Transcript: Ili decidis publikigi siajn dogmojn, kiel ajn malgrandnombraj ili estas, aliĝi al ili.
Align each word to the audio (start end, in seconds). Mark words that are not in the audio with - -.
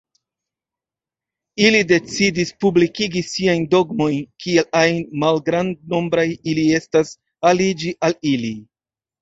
Ili 1.65 1.81
decidis 1.91 2.51
publikigi 2.65 3.23
siajn 3.27 3.67
dogmojn, 3.75 4.17
kiel 4.45 4.67
ajn 4.81 4.99
malgrandnombraj 5.25 6.27
ili 6.55 6.67
estas, 6.81 7.13
aliĝi 7.53 7.95
al 8.11 8.19
ili. 8.35 8.55